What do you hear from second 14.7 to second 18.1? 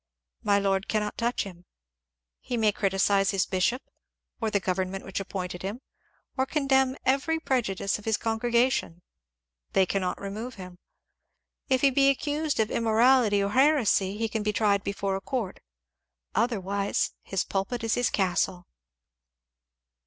before a court; otherwise his pulpit is his